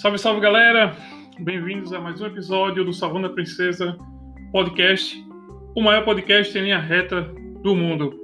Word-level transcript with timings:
Salve, 0.00 0.16
salve 0.16 0.40
galera! 0.40 0.96
Bem-vindos 1.38 1.92
a 1.92 2.00
mais 2.00 2.22
um 2.22 2.26
episódio 2.26 2.82
do 2.82 2.90
Salvando 2.90 3.26
a 3.26 3.30
Princesa 3.30 3.98
Podcast, 4.50 5.22
o 5.76 5.82
maior 5.82 6.06
podcast 6.06 6.56
em 6.56 6.62
linha 6.62 6.78
reta 6.78 7.30
do 7.62 7.76
mundo. 7.76 8.18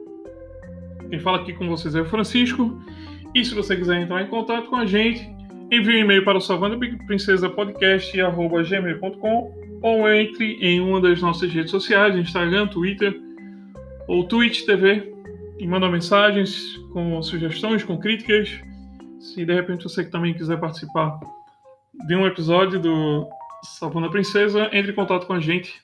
Quem 1.11 1.21
fala 1.21 1.37
aqui 1.37 1.53
com 1.53 1.69
vocês 1.69 1.95
é 1.95 2.01
o 2.01 2.07
Francisco. 2.07 2.83
E 3.35 3.45
se 3.45 3.55
você 3.55 3.77
quiser 3.77 4.01
entrar 4.01 4.23
em 4.23 4.27
contato 4.27 4.71
com 4.71 4.77
a 4.77 4.87
gente, 4.87 5.31
envie 5.71 5.99
um 5.99 6.01
e-mail 6.01 6.25
para 6.25 6.39
o 6.39 6.41
salvando 6.41 6.81
princesa 7.07 7.51
podcast@gmail.com 7.51 9.55
ou 9.83 10.11
entre 10.11 10.55
em 10.63 10.81
uma 10.81 10.99
das 10.99 11.21
nossas 11.21 11.53
redes 11.53 11.73
sociais, 11.73 12.17
Instagram, 12.17 12.69
Twitter 12.69 13.21
ou 14.09 14.25
Twitch 14.25 14.65
TV 14.65 15.13
e 15.59 15.67
manda 15.67 15.91
mensagens 15.91 16.79
com 16.95 17.23
sugestões, 17.23 17.85
com 17.85 17.99
críticas. 17.99 18.59
Se 19.21 19.45
de 19.45 19.53
repente 19.53 19.85
você 19.85 20.03
também 20.05 20.33
quiser 20.33 20.59
participar 20.59 21.21
de 22.07 22.15
um 22.15 22.27
episódio 22.27 22.79
do 22.79 23.29
Salvando 23.63 24.07
a 24.07 24.11
Princesa, 24.11 24.69
entre 24.73 24.93
em 24.93 24.95
contato 24.95 25.27
com 25.27 25.33
a 25.33 25.41
gente. 25.41 25.83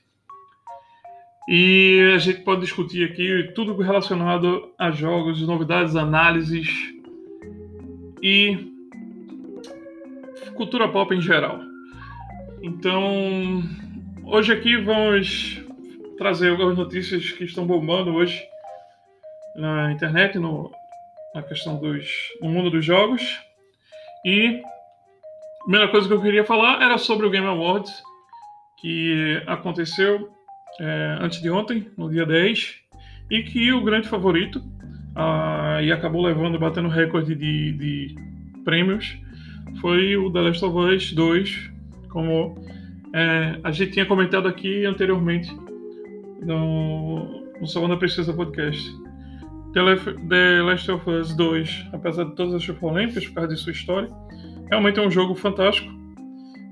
E 1.47 2.13
a 2.15 2.17
gente 2.19 2.41
pode 2.41 2.61
discutir 2.61 3.09
aqui 3.09 3.51
tudo 3.53 3.75
relacionado 3.81 4.71
a 4.77 4.91
jogos, 4.91 5.41
novidades, 5.45 5.95
análises 5.95 6.69
e 8.21 8.71
cultura 10.55 10.87
pop 10.87 11.13
em 11.13 11.21
geral. 11.21 11.59
Então, 12.61 13.61
hoje 14.23 14.53
aqui 14.53 14.77
vamos 14.77 15.61
trazer 16.17 16.51
algumas 16.51 16.77
notícias 16.77 17.31
que 17.31 17.43
estão 17.43 17.67
bombando 17.67 18.13
hoje 18.13 18.41
na 19.55 19.91
internet, 19.91 20.39
no, 20.39 20.71
na 21.35 21.43
questão 21.43 21.79
no 22.41 22.49
mundo 22.49 22.69
dos 22.69 22.85
jogos. 22.85 23.21
E 24.25 24.63
primeira 25.63 25.87
coisa 25.89 26.07
que 26.07 26.13
eu 26.13 26.21
queria 26.21 26.45
falar 26.45 26.81
era 26.81 26.97
sobre 26.97 27.25
o 27.25 27.29
Game 27.29 27.47
Awards, 27.47 27.91
que 28.79 29.41
aconteceu 29.47 30.29
é, 30.79 31.17
antes 31.21 31.41
de 31.41 31.49
ontem, 31.49 31.87
no 31.97 32.09
dia 32.09 32.25
10, 32.25 32.75
e 33.29 33.43
que 33.43 33.71
o 33.71 33.81
grande 33.81 34.07
favorito, 34.07 34.61
ah, 35.15 35.79
e 35.81 35.91
acabou 35.91 36.21
levando, 36.21 36.59
batendo 36.59 36.89
recorde 36.89 37.33
de, 37.33 37.71
de, 37.73 38.15
prêmios, 38.65 39.17
foi 39.79 40.15
o 40.17 40.31
The 40.31 40.41
Last 40.41 40.65
of 40.65 40.77
Us 40.77 41.13
2, 41.13 41.71
como 42.09 42.55
é, 43.13 43.59
a 43.63 43.71
gente 43.71 43.91
tinha 43.91 44.05
comentado 44.05 44.47
aqui 44.47 44.85
anteriormente 44.85 45.49
no, 46.41 47.49
no 47.59 47.67
Salão 47.67 47.89
da 47.89 47.97
Podcast. 47.97 49.03
The 49.73 50.61
Last 50.61 50.91
of 50.91 51.09
Us 51.09 51.35
2, 51.35 51.87
apesar 51.93 52.25
de 52.25 52.35
todas 52.35 52.53
as 52.53 52.77
polêmicas 52.77 53.25
por 53.25 53.35
causa 53.35 53.55
de 53.55 53.59
sua 53.59 53.71
história, 53.71 54.09
Realmente 54.69 54.99
é 54.99 55.05
um 55.05 55.11
jogo 55.11 55.35
fantástico, 55.35 55.91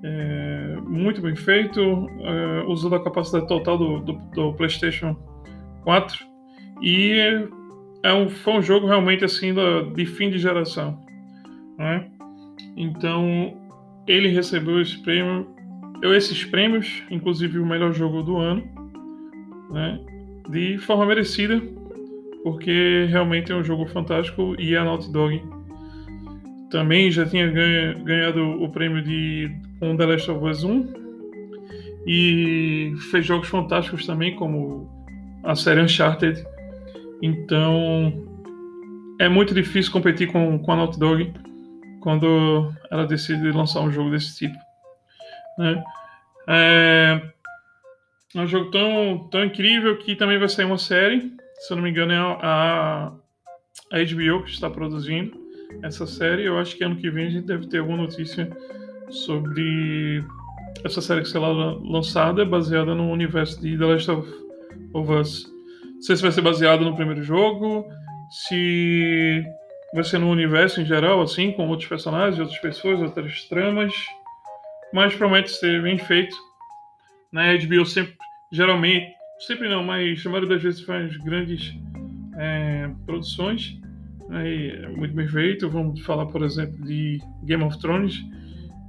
é, 0.03 0.78
muito 0.88 1.22
bem 1.22 1.36
feito, 1.36 1.80
é, 1.80 2.64
usando 2.67 2.95
a 2.95 3.03
capacidade 3.03 3.48
total 3.48 3.78
do, 3.78 4.00
do, 4.00 4.14
do, 4.33 4.53
PlayStation 4.53 5.16
4 5.83 6.25
e 6.81 7.48
é 8.03 8.14
um, 8.14 8.28
foi 8.30 8.53
um 8.53 8.61
jogo 8.61 8.88
realmente 8.88 9.23
assim 9.23 9.53
de 9.95 10.06
fim 10.06 10.30
de 10.30 10.39
geração. 10.39 11.00
Né? 11.78 12.09
Então 12.75 13.56
ele 14.08 14.30
recebeu 14.30 14.81
esse 14.81 14.98
prêmio, 15.03 15.48
esses 16.03 16.44
prêmios, 16.45 17.03
inclusive 17.11 17.59
o 17.59 17.66
melhor 17.66 17.94
jogo 17.94 18.23
do 18.23 18.38
ano, 18.38 18.64
né? 19.72 20.00
de 20.50 20.80
forma 20.80 21.05
merecida, 21.05 21.61
porque 22.44 23.05
realmente 23.09 23.52
é 23.52 23.55
um 23.55 23.64
jogo 23.64 23.86
fantástico 23.86 24.55
e 24.59 24.76
a 24.76 24.83
Naughty 24.83 25.11
Dog 25.11 25.44
também 26.72 27.11
já 27.11 27.25
tinha 27.25 27.47
ganha, 27.52 27.94
ganhado 27.95 28.64
o 28.64 28.69
prêmio 28.69 29.03
de 29.03 29.52
com 29.80 29.95
The 29.95 30.05
Last 30.05 30.32
of 30.32 30.45
Us 30.45 30.64
1 30.64 31.02
e 32.08 32.93
fez 33.11 33.26
jogos 33.26 33.49
fantásticos 33.49 34.08
também, 34.08 34.36
como 34.36 34.89
a 35.43 35.54
série 35.54 35.82
Uncharted. 35.82 36.43
Então 37.21 38.26
é 39.20 39.30
muito 39.30 39.54
difícil 39.54 39.92
competir 39.92 40.32
com, 40.32 40.58
com 40.58 40.71
a 40.71 40.76
Naughty 40.77 40.98
Dog 40.98 41.33
quando 41.99 42.73
ela 42.89 43.05
decide 43.05 43.52
lançar 43.52 43.82
um 43.82 43.92
jogo 43.92 44.09
desse 44.09 44.38
tipo. 44.38 44.58
Né? 45.59 45.83
É, 46.48 47.21
é 48.33 48.39
um 48.39 48.48
jogo 48.48 48.71
tão, 48.71 49.27
tão 49.30 49.43
incrível 49.43 49.98
que 49.98 50.15
também 50.15 50.39
vai 50.39 50.49
sair 50.49 50.65
uma 50.65 50.77
série, 50.77 51.33
se 51.59 51.71
eu 51.71 51.76
não 51.76 51.83
me 51.83 51.92
engano, 51.92 52.14
é 52.14 52.17
a, 52.17 53.11
a 53.92 53.98
HBO 53.99 54.43
que 54.43 54.49
está 54.49 54.70
produzindo 54.70 55.40
essa 55.83 56.05
série. 56.05 56.45
Eu 56.45 56.58
acho 56.58 56.76
que 56.76 56.83
ano 56.83 56.95
que 56.95 57.09
vem 57.09 57.27
a 57.27 57.30
gente 57.30 57.48
deve 57.48 57.67
ter 57.67 57.80
alguma 57.80 57.98
notícia 57.98 58.49
sobre 59.09 60.23
essa 60.83 61.02
série 61.02 61.21
que 61.21 61.30
será 61.30 61.48
lançada, 61.48 62.45
baseada 62.45 62.95
no 62.95 63.11
universo 63.11 63.61
de 63.61 63.77
The 63.77 63.86
Last 63.86 64.11
of, 64.11 64.30
Us. 64.93 65.52
Não 65.95 66.02
sei 66.02 66.15
se 66.15 66.21
vai 66.21 66.32
ser 66.32 66.42
baseado 66.42 66.83
no 66.83 66.95
primeiro 66.95 67.23
jogo, 67.23 67.86
se 68.30 69.43
vai 69.93 70.04
ser 70.04 70.17
no 70.17 70.30
universo 70.30 70.82
em 70.82 70.86
geral, 70.86 71.21
assim, 71.21 71.52
com 71.52 71.67
outros 71.67 71.88
personagens, 71.88 72.39
outras 72.39 72.59
pessoas, 72.59 73.02
outras 73.02 73.43
tramas, 73.45 73.93
mas 74.93 75.14
promete 75.15 75.52
ser 75.52 75.82
bem 75.82 75.98
feito. 75.98 76.36
Na 77.32 77.43
né? 77.43 77.58
HBO 77.58 77.86
sempre, 77.86 78.15
geralmente, 78.52 79.14
sempre 79.48 79.70
não, 79.70 79.83
mas 79.83 80.26
a 80.26 80.30
maioria 80.30 80.49
das 80.49 80.64
vezes 80.64 80.82
faz 80.82 81.15
grandes 81.17 81.73
é, 82.38 82.89
produções 83.05 83.80
é 84.31 84.87
muito 84.89 85.14
bem 85.14 85.27
feito. 85.27 85.69
Vamos 85.69 86.02
falar, 86.02 86.25
por 86.27 86.43
exemplo, 86.43 86.83
de 86.86 87.19
Game 87.43 87.64
of 87.64 87.77
Thrones, 87.80 88.23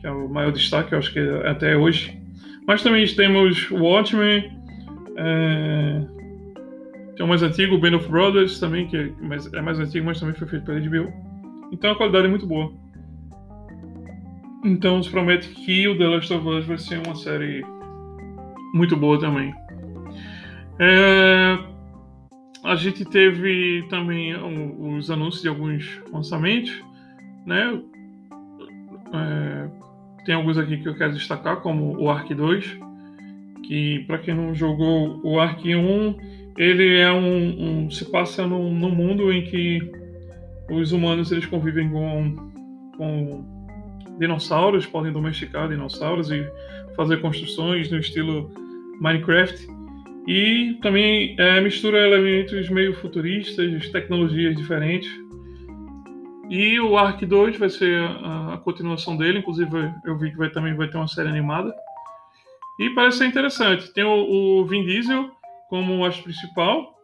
que 0.01 0.07
é 0.07 0.11
o 0.11 0.29
maior 0.29 0.53
destaque, 0.53 0.93
eu 0.93 0.99
acho 0.99 1.13
que 1.13 1.19
é 1.19 1.49
até 1.49 1.77
hoje. 1.77 2.19
Mas 2.67 2.83
também 2.83 3.05
temos 3.07 3.71
Watchmen, 3.71 4.51
é... 5.17 6.03
tem 7.17 7.27
o 7.27 7.29
mais 7.29 7.43
antigo, 7.43 7.79
Band 7.79 7.97
of 7.97 8.09
Brothers, 8.09 8.61
também, 8.61 8.87
que 8.87 8.97
é 8.97 9.11
mais, 9.21 9.53
é 9.53 9.61
mais 9.61 9.79
antigo, 9.79 10.07
mas 10.07 10.21
também 10.21 10.35
foi 10.35 10.47
feito 10.49 10.65
pela 10.65 10.81
HBO. 10.81 11.13
Então 11.73 11.93
a 11.93 11.97
qualidade 11.97 12.27
é 12.27 12.31
muito 12.31 12.47
boa. 12.47 12.73
Então 14.65 15.03
se 15.03 15.11
promete 15.11 15.49
que 15.49 15.89
o 15.89 15.99
The 15.99 16.07
Last 16.07 16.33
of 16.33 16.49
Us 16.49 16.67
vai 16.67 16.79
ser 16.79 17.01
uma 17.05 17.17
série 17.17 17.65
muito 18.75 18.97
boa 18.97 19.19
também. 19.19 19.53
É, 20.79 21.59
a 22.65 22.77
gente 22.77 23.05
teve 23.05 23.85
também 23.89 24.35
os 24.37 25.11
anúncios 25.11 25.43
de 25.43 25.49
alguns 25.49 26.01
lançamentos, 26.13 26.73
né? 27.45 27.81
É, 29.13 29.69
tem 30.25 30.35
alguns 30.35 30.57
aqui 30.57 30.77
que 30.77 30.89
eu 30.89 30.95
quero 30.95 31.13
destacar, 31.13 31.57
como 31.57 32.01
o 32.01 32.09
Ark 32.09 32.33
2, 32.33 32.79
que 33.65 34.01
para 34.07 34.19
quem 34.19 34.35
não 34.35 34.55
jogou 34.55 35.21
o 35.25 35.41
Ark 35.41 35.75
1, 35.75 36.17
ele 36.57 36.99
é 36.99 37.11
um, 37.13 37.85
um 37.85 37.91
se 37.91 38.05
passa 38.11 38.47
num, 38.47 38.73
num, 38.73 38.95
mundo 38.95 39.33
em 39.33 39.43
que 39.45 39.81
os 40.71 40.93
humanos 40.93 41.33
eles 41.33 41.47
convivem 41.47 41.91
com, 41.91 42.37
com 42.97 43.45
dinossauros, 44.19 44.87
podem 44.87 45.13
domesticar 45.13 45.69
dinossauros 45.69 46.31
e 46.31 46.47
fazer 46.95 47.21
construções 47.21 47.91
no 47.91 47.99
estilo 47.99 48.51
Minecraft. 49.01 49.67
E 50.27 50.79
também 50.81 51.35
é, 51.39 51.61
mistura 51.61 51.99
elementos 51.99 52.69
meio 52.69 52.95
futuristas, 52.95 53.89
tecnologias 53.91 54.57
diferentes. 54.57 55.11
E 56.49 56.79
o 56.79 56.97
Ark 56.97 57.25
2 57.25 57.59
vai 57.59 57.71
ser 57.71 58.01
a, 58.01 58.55
a, 58.55 58.59
continuação 58.59 59.17
dele, 59.17 59.39
inclusive 59.39 59.71
eu 60.05 60.19
vi 60.19 60.31
que 60.31 60.37
vai, 60.37 60.51
também 60.51 60.75
vai 60.75 60.89
ter 60.89 60.97
uma 60.97 61.09
série 61.09 61.29
animada. 61.29 61.75
E 62.79 62.91
parece 62.91 63.19
ser 63.19 63.27
interessante. 63.27 63.93
Tem 63.93 64.05
o, 64.05 64.61
o 64.61 64.65
Vin 64.67 64.85
Diesel 64.85 65.31
como 65.69 66.05
acho 66.05 66.23
principal. 66.23 66.95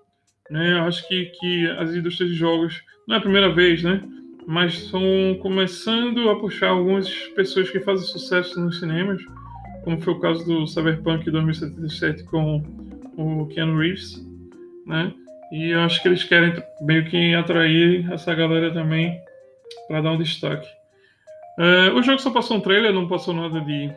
Né? 0.51 0.79
Acho 0.81 1.07
que, 1.09 1.27
que 1.41 1.67
as 1.79 1.95
indústrias 1.95 2.31
de 2.31 2.37
jogos, 2.37 2.83
não 3.07 3.17
é 3.17 3.19
a 3.19 3.23
primeira 3.23 3.53
vez, 3.53 3.83
né? 3.83 4.03
Mas 4.47 4.75
estão 4.75 5.03
começando 5.43 6.29
a 6.31 6.37
puxar 6.37 6.69
algumas 6.69 7.11
pessoas 7.35 7.69
que 7.71 7.81
fazem 7.81 8.07
sucesso 8.07 8.59
nos 8.59 8.79
cinemas, 8.79 9.23
como 9.85 10.01
foi 10.01 10.15
o 10.15 10.21
caso 10.21 10.45
do 10.45 10.67
Cyberpunk 10.67 11.31
2077 11.31 12.25
com 12.25 12.63
o 13.19 13.47
Keanu 13.49 13.79
Reeves, 13.79 14.25
né? 14.87 15.13
E 15.51 15.71
eu 15.71 15.81
acho 15.81 16.01
que 16.01 16.09
eles 16.09 16.23
querem 16.23 16.53
meio 16.81 17.05
que 17.07 17.35
atrair 17.35 18.11
essa 18.13 18.35
galera 18.35 18.73
também 18.73 19.19
para 19.89 20.01
dar 20.01 20.13
um 20.13 20.19
destaque. 20.19 20.69
É, 21.59 21.91
o 21.91 22.03
jogo 22.03 22.21
só 22.21 22.31
passou 22.31 22.57
um 22.57 22.61
trailer, 22.61 22.93
não 22.93 23.09
passou 23.09 23.35
nada 23.35 23.61
de 23.61 23.91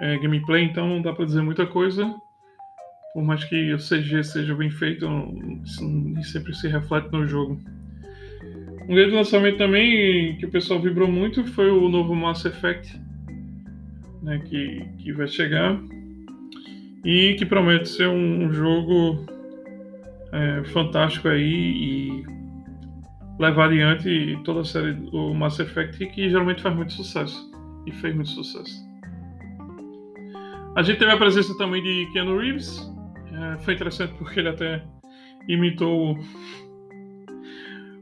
é, 0.00 0.18
gameplay, 0.18 0.64
então 0.64 0.88
não 0.88 1.00
dá 1.00 1.12
para 1.12 1.24
dizer 1.24 1.42
muita 1.42 1.66
coisa. 1.66 2.12
Por 3.12 3.22
mais 3.22 3.44
que 3.44 3.72
o 3.72 3.78
CG 3.78 4.24
seja 4.24 4.54
bem 4.56 4.70
feito, 4.70 5.06
isso 5.64 6.32
sempre 6.32 6.52
se 6.52 6.66
reflete 6.66 7.12
no 7.12 7.28
jogo. 7.28 7.60
Um 8.88 8.94
grande 8.94 9.14
lançamento 9.14 9.58
também 9.58 10.36
que 10.36 10.46
o 10.46 10.50
pessoal 10.50 10.80
vibrou 10.80 11.06
muito 11.06 11.44
foi 11.44 11.70
o 11.70 11.88
novo 11.88 12.14
Mass 12.14 12.44
Effect, 12.44 13.00
né, 14.20 14.42
que, 14.46 14.84
que 14.98 15.12
vai 15.12 15.28
chegar 15.28 15.80
e 17.04 17.34
que 17.34 17.44
promete 17.44 17.88
ser 17.88 18.08
um, 18.08 18.50
jogo 18.52 19.26
é, 20.32 20.64
fantástico 20.64 21.28
aí 21.28 21.42
e 21.42 22.24
levar 23.38 23.66
adiante 23.66 24.38
toda 24.44 24.60
a 24.60 24.64
série 24.64 24.94
do 24.94 25.34
Mass 25.34 25.58
Effect 25.60 26.06
que 26.06 26.30
geralmente 26.30 26.62
faz 26.62 26.74
muito 26.74 26.92
sucesso. 26.92 27.52
e 27.86 27.92
fez 27.92 28.14
muito 28.14 28.30
sucesso. 28.30 28.82
A 30.76 30.82
gente 30.82 30.98
teve 30.98 31.12
a 31.12 31.16
presença 31.16 31.56
também 31.56 31.82
de 31.82 32.08
Keanu 32.12 32.38
Reeves. 32.38 32.90
É, 33.32 33.58
foi 33.58 33.74
interessante 33.74 34.14
porque 34.14 34.40
ele 34.40 34.48
até 34.48 34.82
imitou 35.48 36.18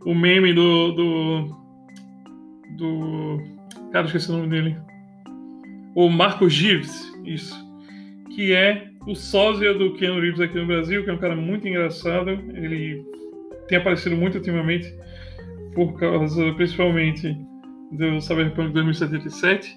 o 0.05 0.15
meme 0.15 0.53
do, 0.53 0.93
do, 0.93 1.57
do. 2.77 3.39
Cara, 3.93 4.07
esqueci 4.07 4.31
o 4.31 4.37
nome 4.37 4.49
dele. 4.49 4.77
O 5.95 6.09
Marco 6.09 6.49
Gives, 6.49 7.13
isso. 7.25 7.55
Que 8.35 8.55
é 8.55 8.92
o 9.07 9.15
sósia 9.15 9.75
do 9.75 9.95
Keanu 9.95 10.21
Reeves 10.21 10.41
aqui 10.41 10.57
no 10.57 10.67
Brasil, 10.67 11.05
que 11.05 11.11
é 11.11 11.13
um 11.13 11.19
cara 11.19 11.35
muito 11.35 11.67
engraçado. 11.67 12.31
Ele 12.31 13.05
tem 13.69 13.79
aparecido 13.79 14.17
muito 14.17 14.39
ultimamente, 14.39 14.93
por 15.75 15.99
causa 15.99 16.53
principalmente 16.55 17.37
do 17.93 18.21
Cyberpunk 18.21 18.73
2077. 18.73 19.77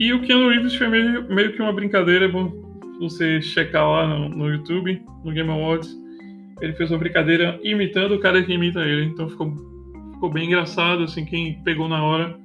E 0.00 0.12
o 0.12 0.22
Keanu 0.22 0.48
Reeves 0.48 0.74
foi 0.74 0.88
meio, 0.88 1.28
meio 1.28 1.52
que 1.52 1.62
uma 1.62 1.72
brincadeira, 1.72 2.26
é 2.26 2.28
bom 2.28 2.50
você 3.00 3.40
checar 3.40 3.88
lá 3.88 4.06
no, 4.06 4.28
no, 4.28 4.50
YouTube, 4.50 5.02
no 5.24 5.32
Game 5.32 5.50
Awards. 5.50 5.88
Ele 6.60 6.72
fez 6.72 6.90
uma 6.90 6.98
brincadeira 6.98 7.58
imitando 7.62 8.14
o 8.14 8.20
cara 8.20 8.42
que 8.42 8.52
imita 8.52 8.80
ele, 8.80 9.04
então 9.04 9.28
ficou, 9.28 9.54
ficou 10.14 10.30
bem 10.30 10.46
engraçado, 10.46 11.04
assim, 11.04 11.24
quem 11.24 11.62
pegou 11.62 11.88
na 11.88 12.02
hora 12.02 12.36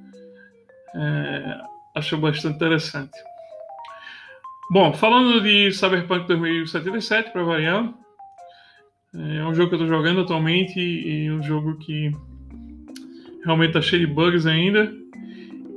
é, 0.94 1.60
achou 1.96 2.18
bastante 2.18 2.56
interessante. 2.56 3.16
Bom, 4.70 4.92
falando 4.94 5.42
de 5.42 5.70
Cyberpunk 5.72 6.26
2077, 6.26 7.32
para 7.32 7.44
variar, 7.44 7.92
é 9.14 9.44
um 9.44 9.54
jogo 9.54 9.68
que 9.68 9.74
eu 9.74 9.82
estou 9.82 9.86
jogando 9.86 10.22
atualmente 10.22 10.80
e 10.80 11.30
um 11.30 11.42
jogo 11.42 11.76
que 11.78 12.10
realmente 13.44 13.68
está 13.68 13.82
cheio 13.82 14.06
de 14.06 14.12
bugs 14.12 14.46
ainda. 14.46 14.92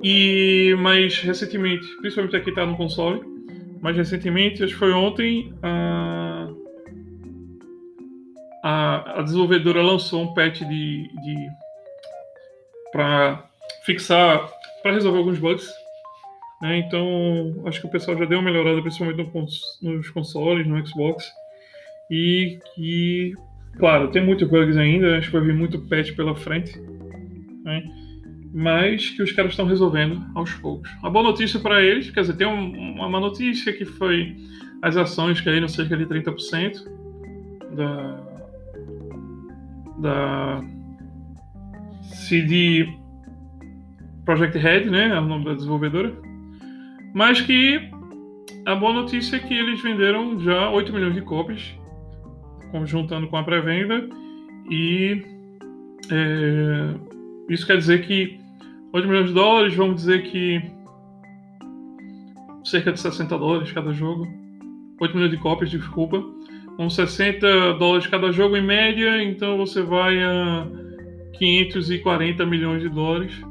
E 0.01 0.73
mais 0.79 1.19
recentemente, 1.19 1.85
principalmente 1.97 2.35
aqui 2.37 2.49
está 2.49 2.65
no 2.65 2.77
console, 2.77 3.21
mais 3.81 3.95
recentemente, 3.97 4.63
acho 4.63 4.73
que 4.73 4.79
foi 4.79 4.93
ontem, 4.93 5.53
a, 5.61 6.47
a, 8.63 9.19
a 9.19 9.21
desenvolvedora 9.21 9.81
lançou 9.81 10.23
um 10.23 10.33
patch 10.33 10.59
de, 10.59 10.67
de 10.67 11.47
para 12.91 13.49
fixar, 13.85 14.49
para 14.81 14.93
resolver 14.93 15.17
alguns 15.17 15.39
bugs. 15.39 15.69
Né? 16.61 16.79
Então, 16.79 17.63
acho 17.65 17.81
que 17.81 17.87
o 17.87 17.91
pessoal 17.91 18.17
já 18.17 18.25
deu 18.25 18.39
uma 18.39 18.45
melhorada, 18.49 18.81
principalmente 18.81 19.29
no, 19.81 19.91
nos 19.93 20.09
consoles, 20.09 20.67
no 20.67 20.85
Xbox. 20.85 21.25
E 22.09 22.59
que, 22.73 23.33
claro, 23.77 24.09
tem 24.09 24.23
muitos 24.25 24.47
bugs 24.49 24.77
ainda, 24.77 25.17
acho 25.17 25.27
que 25.29 25.37
vai 25.37 25.45
vir 25.45 25.53
muito 25.53 25.79
patch 25.87 26.15
pela 26.15 26.35
frente. 26.35 26.79
Né? 27.63 27.83
mas 28.53 29.11
que 29.11 29.21
os 29.21 29.31
caras 29.31 29.51
estão 29.51 29.67
resolvendo 29.67 30.25
aos 30.33 30.51
poucos. 30.55 30.89
A 31.03 31.09
boa 31.11 31.23
notícia 31.23 31.59
para 31.59 31.79
eles, 31.79 32.09
quer 32.09 32.21
dizer, 32.21 32.37
tem 32.37 32.47
um, 32.47 32.93
uma 33.05 33.19
notícia 33.19 33.71
que 33.71 33.85
foi 33.85 34.35
as 34.81 34.97
ações 34.97 35.41
caíram 35.41 35.67
cerca 35.67 35.95
de 35.95 36.05
30% 36.07 36.83
da, 37.75 38.19
da 39.99 40.63
CD 42.03 42.87
Project 44.25 44.57
Red, 44.57 44.85
né, 44.85 45.19
o 45.19 45.25
nome 45.25 45.45
da 45.45 45.53
desenvolvedora, 45.53 46.15
mas 47.17 47.41
que 47.41 47.81
a 48.63 48.75
boa 48.75 48.93
notícia 48.93 49.37
é 49.37 49.39
que 49.39 49.51
eles 49.51 49.81
venderam 49.81 50.39
já 50.39 50.69
8 50.69 50.93
milhões 50.93 51.15
de 51.15 51.21
cópias, 51.21 51.73
juntando 52.85 53.27
com 53.27 53.37
a 53.37 53.43
pré-venda, 53.43 54.07
e 54.69 55.25
é, 56.11 56.93
isso 57.49 57.65
quer 57.65 57.77
dizer 57.77 58.05
que 58.05 58.39
8 58.93 59.07
milhões 59.07 59.29
de 59.29 59.33
dólares, 59.33 59.73
vamos 59.73 59.95
dizer 59.95 60.29
que 60.29 60.61
cerca 62.63 62.93
de 62.93 62.99
60 62.99 63.35
dólares 63.35 63.71
cada 63.71 63.91
jogo. 63.91 64.27
8 65.01 65.15
milhões 65.15 65.31
de 65.31 65.37
cópias, 65.37 65.71
desculpa. 65.71 66.23
Com 66.75 66.87
60 66.87 67.73
dólares 67.79 68.05
cada 68.05 68.31
jogo 68.31 68.55
em 68.55 68.63
média, 68.63 69.23
então 69.23 69.57
você 69.57 69.81
vai 69.81 70.21
a 70.21 70.67
540 71.39 72.45
milhões 72.45 72.83
de 72.83 72.89
dólares, 72.89 73.41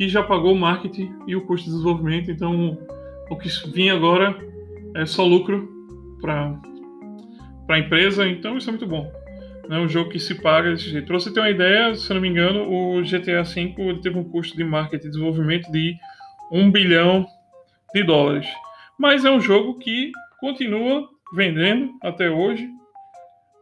que 0.00 0.08
já 0.08 0.22
pagou 0.22 0.54
o 0.54 0.58
marketing 0.58 1.12
e 1.26 1.36
o 1.36 1.42
custo 1.42 1.66
de 1.66 1.72
desenvolvimento. 1.72 2.30
Então, 2.30 2.78
o 3.28 3.36
que 3.36 3.50
vinha 3.70 3.92
agora 3.92 4.34
é 4.96 5.04
só 5.04 5.26
lucro 5.26 5.68
para 6.22 6.58
a 7.68 7.78
empresa, 7.78 8.26
então 8.26 8.56
isso 8.56 8.70
é 8.70 8.72
muito 8.72 8.86
bom 8.86 9.12
é 9.68 9.78
um 9.78 9.88
jogo 9.88 10.10
que 10.10 10.18
se 10.18 10.34
paga 10.34 10.70
desse 10.70 10.88
jeito. 10.90 11.06
Para 11.06 11.20
você 11.20 11.32
ter 11.32 11.38
uma 11.38 11.50
ideia, 11.50 11.94
se 11.94 12.12
não 12.12 12.20
me 12.20 12.28
engano, 12.28 12.68
o 12.68 13.02
GTA 13.02 13.44
V 13.44 14.00
teve 14.02 14.18
um 14.18 14.24
custo 14.24 14.56
de 14.56 14.64
marketing 14.64 15.06
e 15.06 15.10
desenvolvimento 15.10 15.70
de 15.70 15.94
1 16.50 16.70
bilhão 16.72 17.24
de 17.94 18.02
dólares. 18.02 18.48
Mas 18.98 19.24
é 19.24 19.30
um 19.30 19.40
jogo 19.40 19.78
que 19.78 20.10
continua 20.40 21.08
vendendo 21.34 21.92
até 22.02 22.28
hoje 22.28 22.68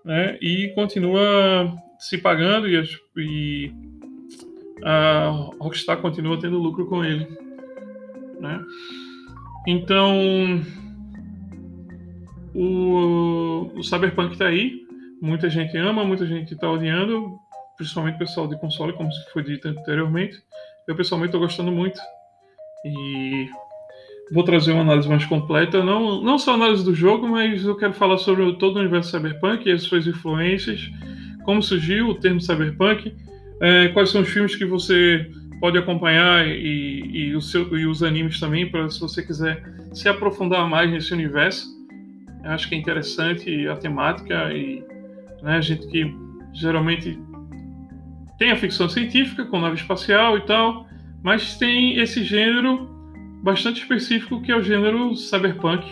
né, 0.02 0.38
e 0.40 0.73
continua 0.75 1.76
se 1.99 2.17
pagando 2.17 2.67
e, 2.67 2.82
e 3.19 3.73
a 4.84 5.50
Rockstar 5.60 5.98
continua 5.98 6.38
tendo 6.40 6.58
lucro 6.58 6.86
com 6.86 7.04
ele. 7.04 7.26
Né? 8.40 8.64
Então, 9.66 10.62
o, 12.54 13.70
o 13.76 13.82
Cyberpunk 13.82 14.32
está 14.32 14.46
aí 14.46 14.88
Muita 15.20 15.50
gente 15.50 15.76
ama, 15.76 16.04
muita 16.04 16.25
gente 16.25 16.54
está 16.54 16.70
odiando, 16.70 17.38
principalmente 17.76 18.14
o 18.14 18.19
pessoal 18.19 18.46
de 18.46 18.58
console, 18.58 18.92
como 18.92 19.10
foi 19.32 19.42
dito 19.42 19.66
anteriormente. 19.66 20.40
Eu 20.86 20.94
pessoalmente 20.94 21.30
estou 21.30 21.40
gostando 21.40 21.72
muito. 21.72 22.00
E 22.84 23.48
vou 24.32 24.44
trazer 24.44 24.72
uma 24.72 24.82
análise 24.82 25.08
mais 25.08 25.26
completa, 25.26 25.82
não, 25.82 26.22
não 26.22 26.38
só 26.38 26.54
análise 26.54 26.84
do 26.84 26.94
jogo, 26.94 27.26
mas 27.26 27.64
eu 27.64 27.76
quero 27.76 27.94
falar 27.94 28.19
sobre 28.19 28.52
todo 28.54 28.76
o 28.76 28.78
universo 28.78 29.10
cyberpunk, 29.10 29.70
as 29.70 29.82
suas 29.82 30.06
influências, 30.06 30.88
como 31.44 31.62
surgiu 31.62 32.10
o 32.10 32.14
termo 32.14 32.40
cyberpunk, 32.40 33.12
é, 33.60 33.88
quais 33.88 34.10
são 34.10 34.22
os 34.22 34.28
filmes 34.28 34.56
que 34.56 34.64
você 34.64 35.31
pode 35.60 35.76
acompanhar 35.76 36.46
e, 36.46 37.32
e, 37.34 37.43
seu, 37.43 37.76
e 37.76 37.87
os 37.87 38.02
animes 38.02 38.38
também, 38.38 38.70
para 38.70 38.88
se 38.88 39.00
você 39.00 39.22
quiser 39.22 39.62
se 39.93 40.08
aprofundar 40.08 40.69
mais 40.69 40.90
nesse 40.90 41.12
universo. 41.12 41.66
Eu 42.44 42.50
acho 42.50 42.69
que 42.69 42.75
é 42.75 42.78
interessante 42.78 43.66
a 43.66 43.76
temática 43.76 44.52
e 44.52 44.82
né? 45.43 45.60
Gente 45.62 45.87
que 45.87 46.14
geralmente 46.52 47.19
tem 48.38 48.50
a 48.50 48.56
ficção 48.56 48.88
científica 48.88 49.44
com 49.44 49.61
nave 49.61 49.76
espacial 49.76 50.37
e 50.37 50.42
tal, 50.42 50.87
mas 51.23 51.56
tem 51.56 51.99
esse 51.99 52.23
gênero 52.23 52.88
bastante 53.42 53.80
específico 53.80 54.40
que 54.42 54.52
é 54.52 54.56
o 54.56 54.62
gênero 54.62 55.14
cyberpunk. 55.16 55.87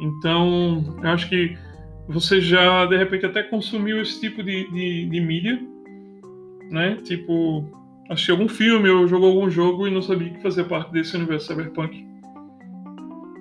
Então, 0.00 0.98
eu 1.02 1.10
acho 1.10 1.28
que 1.28 1.56
você 2.08 2.40
já 2.40 2.84
de 2.86 2.96
repente 2.96 3.26
até 3.26 3.42
consumiu 3.42 4.00
esse 4.00 4.20
tipo 4.20 4.42
de, 4.42 4.70
de, 4.70 5.06
de 5.06 5.20
mídia, 5.20 5.60
né? 6.74 6.96
Tipo, 7.02 7.64
assistiu 8.10 8.34
algum 8.34 8.48
filme 8.48 8.90
ou 8.90 9.08
jogou 9.08 9.30
algum 9.30 9.48
jogo 9.48 9.86
e 9.86 9.90
não 9.90 10.02
sabia 10.02 10.30
que 10.30 10.42
fazia 10.42 10.64
parte 10.64 10.92
desse 10.92 11.16
universo 11.16 11.46
cyberpunk. 11.46 12.06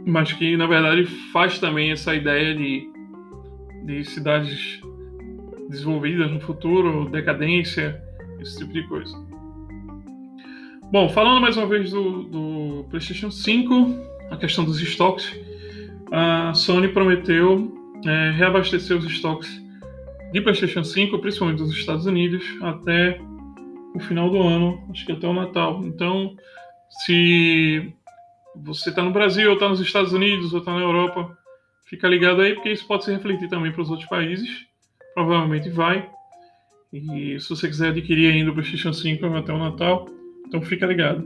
Mas 0.06 0.32
que 0.32 0.56
na 0.56 0.68
verdade 0.68 1.06
faz 1.32 1.60
também 1.60 1.92
essa 1.92 2.16
ideia 2.16 2.56
de 2.56 2.94
de 3.84 4.04
cidades 4.06 4.82
desenvolvidas 5.70 6.32
no 6.32 6.40
futuro, 6.40 7.10
decadência, 7.10 8.02
esse 8.40 8.60
tipo 8.60 8.74
de 8.74 8.84
coisa. 8.88 9.16
Bom, 10.92 11.10
falando 11.10 11.42
mais 11.42 11.58
uma 11.58 11.66
vez 11.66 11.92
do, 11.92 12.24
do 12.24 12.86
PlayStation 12.90 13.32
5, 13.32 13.74
a 14.32 14.38
questão 14.38 14.64
dos 14.64 14.80
estoques, 14.82 15.36
a 16.12 16.54
Sony 16.54 16.90
prometeu 16.90 17.74
é, 18.06 18.32
reabastecer 18.32 18.98
os 18.98 19.06
estoques 19.06 19.63
de 20.34 20.42
PlayStation 20.42 20.84
5, 20.84 21.20
principalmente 21.20 21.60
dos 21.60 21.72
Estados 21.72 22.06
Unidos, 22.06 22.44
até 22.62 23.22
o 23.96 24.00
final 24.00 24.30
do 24.30 24.42
ano, 24.42 24.84
acho 24.92 25.06
que 25.06 25.12
até 25.14 25.28
o 25.28 25.34
Natal. 25.34 25.82
Então, 25.86 26.36
se 27.06 27.94
você 28.56 28.90
está 28.90 29.02
no 29.02 29.12
Brasil, 29.12 29.48
ou 29.48 29.54
está 29.54 29.70
nos 29.70 29.80
Estados 29.80 30.12
Unidos, 30.12 30.52
ou 30.52 30.60
está 30.60 30.74
na 30.74 30.82
Europa, 30.82 31.38
Fica 31.94 32.08
ligado 32.08 32.42
aí, 32.42 32.56
porque 32.56 32.72
isso 32.72 32.88
pode 32.88 33.06
se 33.06 33.12
refletir 33.12 33.48
também 33.48 33.72
para 33.72 33.84
os 33.84 33.90
outros 33.92 34.10
países. 34.10 34.50
Provavelmente 35.14 35.70
vai. 35.70 36.10
E 36.92 37.40
se 37.40 37.50
você 37.50 37.68
quiser 37.68 37.90
adquirir 37.90 38.32
ainda 38.32 38.50
o 38.50 38.54
PlayStation 38.56 38.92
5 38.92 39.24
até 39.28 39.54
o 39.54 39.60
Natal, 39.60 40.08
então 40.48 40.60
fica 40.60 40.88
ligado. 40.88 41.24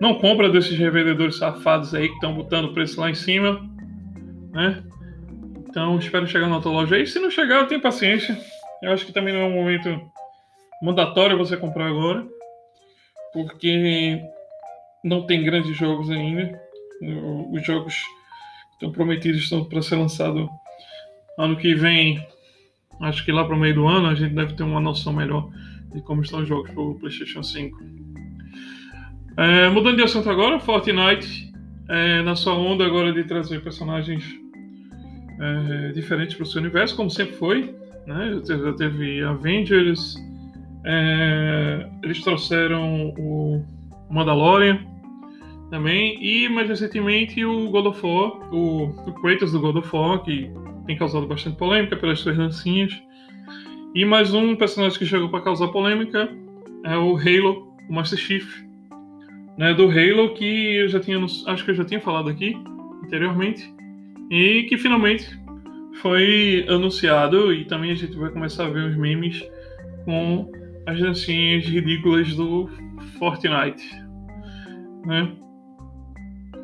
Não 0.00 0.14
compra 0.14 0.50
desses 0.50 0.76
revendedores 0.76 1.36
safados 1.36 1.94
aí 1.94 2.08
que 2.08 2.14
estão 2.14 2.34
botando 2.34 2.72
preço 2.72 3.00
lá 3.00 3.10
em 3.10 3.14
cima, 3.14 3.64
né? 4.52 4.82
Então 5.72 5.98
espero 5.98 6.26
chegar 6.26 6.48
na 6.48 6.60
tua 6.60 6.70
loja 6.70 6.96
aí. 6.96 7.06
Se 7.06 7.18
não 7.18 7.30
chegar, 7.30 7.60
eu 7.60 7.66
tenho 7.66 7.80
paciência. 7.80 8.38
Eu 8.82 8.92
acho 8.92 9.06
que 9.06 9.12
também 9.12 9.32
não 9.32 9.40
é 9.40 9.44
um 9.46 9.54
momento 9.54 9.88
mandatório 10.82 11.38
você 11.38 11.56
comprar 11.56 11.86
agora, 11.86 12.26
porque 13.32 14.20
não 15.02 15.24
tem 15.26 15.42
grandes 15.42 15.74
jogos 15.74 16.10
ainda. 16.10 16.60
Os 17.50 17.64
jogos 17.64 17.94
estão 18.74 18.92
prometidos 18.92 19.44
estão 19.44 19.64
para 19.64 19.80
ser 19.80 19.96
lançado 19.96 20.46
ano 21.38 21.56
que 21.56 21.74
vem. 21.74 22.22
Acho 23.00 23.24
que 23.24 23.32
lá 23.32 23.42
para 23.42 23.56
o 23.56 23.58
meio 23.58 23.74
do 23.74 23.88
ano 23.88 24.08
a 24.08 24.14
gente 24.14 24.34
deve 24.34 24.52
ter 24.52 24.64
uma 24.64 24.78
noção 24.78 25.14
melhor 25.14 25.48
de 25.86 26.02
como 26.02 26.20
estão 26.20 26.42
os 26.42 26.48
jogos 26.48 26.70
para 26.70 26.82
o 26.82 26.96
PlayStation 26.96 27.42
5. 27.42 27.78
É, 29.38 29.70
mudando 29.70 29.96
de 29.96 30.02
assunto 30.02 30.28
agora, 30.28 30.60
Fortnite, 30.60 31.50
é, 31.88 32.20
na 32.20 32.36
sua 32.36 32.52
onda 32.52 32.84
agora 32.84 33.10
de 33.10 33.24
trazer 33.24 33.62
personagens 33.62 34.41
é, 35.42 35.92
diferentes 35.92 36.36
para 36.36 36.44
o 36.44 36.46
seu 36.46 36.60
universo, 36.60 36.96
como 36.96 37.10
sempre 37.10 37.34
foi. 37.34 37.74
Né? 38.06 38.40
Já 38.44 38.72
teve 38.74 39.22
Avengers, 39.22 40.16
é, 40.84 41.88
eles 42.02 42.22
trouxeram 42.22 43.12
o 43.18 43.64
Mandalorian 44.08 44.80
também, 45.70 46.22
e 46.22 46.48
mais 46.48 46.68
recentemente 46.68 47.44
o 47.44 47.70
God 47.70 47.86
of 47.86 48.06
War, 48.06 48.54
o, 48.54 48.84
o 48.84 49.12
Kratos 49.20 49.52
do 49.52 49.60
God 49.60 49.76
of 49.76 49.96
War, 49.96 50.22
que 50.22 50.50
tem 50.86 50.96
causado 50.96 51.26
bastante 51.26 51.56
polêmica 51.56 51.96
pelas 51.96 52.20
suas 52.20 52.36
dancinhas. 52.36 52.92
E 53.94 54.04
mais 54.04 54.32
um 54.34 54.54
personagem 54.54 54.98
que 54.98 55.06
chegou 55.06 55.28
para 55.28 55.40
causar 55.40 55.68
polêmica 55.68 56.28
é 56.84 56.96
o 56.96 57.16
Halo, 57.16 57.74
o 57.88 57.94
Master 57.94 58.18
Chief, 58.18 58.44
né, 59.56 59.74
do 59.74 59.84
Halo 59.84 60.34
que 60.34 60.76
eu 60.76 60.88
já 60.88 61.00
tinha, 61.00 61.18
acho 61.24 61.64
que 61.64 61.70
eu 61.70 61.74
já 61.74 61.84
tinha 61.84 62.00
falado 62.00 62.28
aqui 62.28 62.56
anteriormente 63.04 63.72
e 64.30 64.64
que 64.64 64.76
finalmente 64.76 65.38
foi 66.00 66.64
anunciado 66.68 67.52
e 67.52 67.64
também 67.64 67.92
a 67.92 67.94
gente 67.94 68.16
vai 68.16 68.30
começar 68.30 68.66
a 68.66 68.70
ver 68.70 68.90
os 68.90 68.96
memes 68.96 69.42
com 70.04 70.50
as 70.86 70.98
dancinhas 70.98 71.64
ridículas 71.64 72.34
do 72.34 72.68
Fortnite, 73.18 73.88
né? 75.06 75.32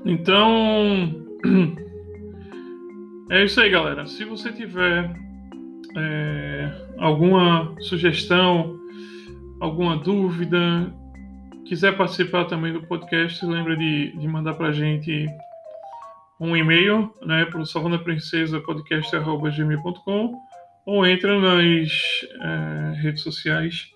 Então 0.04 1.14
é 3.30 3.44
isso 3.44 3.60
aí, 3.60 3.70
galera. 3.70 4.06
Se 4.06 4.24
você 4.24 4.52
tiver 4.52 5.14
é, 5.96 6.72
alguma 6.98 7.74
sugestão, 7.80 8.78
alguma 9.60 9.96
dúvida, 9.96 10.92
quiser 11.64 11.96
participar 11.96 12.46
também 12.46 12.72
do 12.72 12.82
podcast, 12.82 13.44
lembra 13.44 13.76
de, 13.76 14.16
de 14.16 14.26
mandar 14.26 14.54
para 14.54 14.68
a 14.68 14.72
gente 14.72 15.26
um 16.40 16.56
e-mail 16.56 17.12
né, 17.24 17.44
para 17.46 17.60
o 17.60 17.66
salvandaprincesapodcast.gmail.com 17.66 20.34
ou 20.86 21.06
entra 21.06 21.38
nas 21.38 21.90
é, 22.40 22.92
redes 23.00 23.22
sociais 23.22 23.92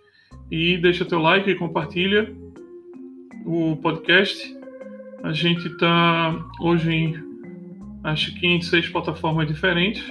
e 0.50 0.76
deixa 0.76 1.04
teu 1.04 1.20
like 1.20 1.50
e 1.50 1.54
compartilha 1.54 2.34
o 3.46 3.76
podcast. 3.76 4.60
A 5.22 5.32
gente 5.32 5.66
está 5.66 6.44
hoje 6.60 6.92
em 6.92 7.32
acho 8.04 8.34
que 8.34 8.46
em 8.46 8.60
seis 8.60 8.88
plataformas 8.88 9.46
diferentes. 9.46 10.04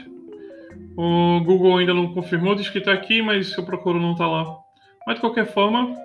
O 0.96 1.42
Google 1.44 1.78
ainda 1.78 1.94
não 1.94 2.14
confirmou, 2.14 2.56
diz 2.56 2.70
que 2.70 2.80
está 2.80 2.94
aqui, 2.94 3.22
mas 3.22 3.48
se 3.48 3.58
eu 3.58 3.66
procuro 3.66 4.00
não 4.00 4.14
está 4.14 4.28
lá. 4.28 4.58
Mas 5.06 5.16
de 5.16 5.22
qualquer 5.22 5.48
forma, 5.48 5.96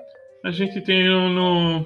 a 0.45 0.51
gente 0.51 0.81
tem 0.81 1.09
no 1.09 1.85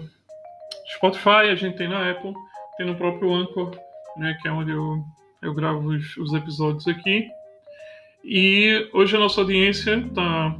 Spotify, 0.96 1.48
a 1.50 1.54
gente 1.54 1.76
tem 1.76 1.88
na 1.88 2.10
Apple, 2.10 2.34
tem 2.76 2.86
no 2.86 2.94
próprio 2.94 3.32
Anchor, 3.32 3.76
né, 4.16 4.36
que 4.40 4.48
é 4.48 4.52
onde 4.52 4.70
eu, 4.70 5.04
eu 5.42 5.54
gravo 5.54 5.88
os, 5.88 6.16
os 6.16 6.32
episódios 6.32 6.86
aqui. 6.86 7.26
E 8.24 8.88
hoje 8.92 9.16
a 9.16 9.18
nossa 9.18 9.40
audiência 9.40 9.96
está 9.98 10.56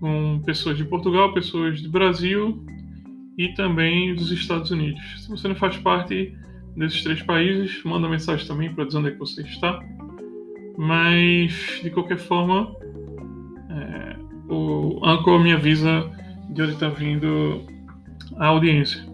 com 0.00 0.42
pessoas 0.44 0.76
de 0.76 0.84
Portugal, 0.84 1.32
pessoas 1.32 1.80
do 1.80 1.90
Brasil 1.90 2.64
e 3.38 3.48
também 3.54 4.14
dos 4.14 4.30
Estados 4.30 4.70
Unidos. 4.70 5.02
Se 5.22 5.30
você 5.30 5.48
não 5.48 5.54
faz 5.54 5.76
parte 5.78 6.36
desses 6.76 7.02
três 7.02 7.22
países, 7.22 7.82
manda 7.84 8.08
mensagem 8.08 8.46
também 8.46 8.72
para 8.74 8.84
dizer 8.84 8.98
onde 8.98 9.08
é 9.08 9.12
que 9.12 9.18
você 9.18 9.42
está. 9.42 9.80
Mas, 10.76 11.80
de 11.82 11.90
qualquer 11.90 12.18
forma, 12.18 12.74
é, 13.70 14.16
o 14.48 15.00
Anchor 15.04 15.38
me 15.38 15.52
avisa 15.52 16.10
de 16.50 16.62
onde 16.62 16.72
está 16.72 16.88
vindo 16.88 17.62
a 18.36 18.46
audiência. 18.46 19.04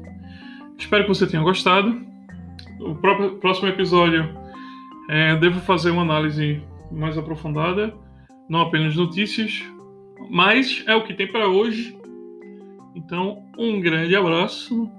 Espero 0.78 1.04
que 1.04 1.08
você 1.10 1.26
tenha 1.26 1.42
gostado. 1.42 2.09
O 2.80 2.94
próprio, 2.94 3.36
próximo 3.36 3.68
episódio 3.68 4.34
é, 5.08 5.36
devo 5.36 5.60
fazer 5.60 5.90
uma 5.90 6.02
análise 6.02 6.62
mais 6.90 7.18
aprofundada, 7.18 7.94
não 8.48 8.62
apenas 8.62 8.96
notícias, 8.96 9.62
mas 10.30 10.82
é 10.86 10.94
o 10.94 11.04
que 11.04 11.14
tem 11.14 11.26
para 11.26 11.48
hoje. 11.48 11.98
Então, 12.94 13.44
um 13.58 13.80
grande 13.80 14.16
abraço 14.16 14.90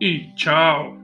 e 0.00 0.32
tchau! 0.34 0.97